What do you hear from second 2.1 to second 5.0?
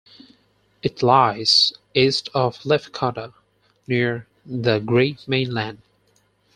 of Lefkada, near the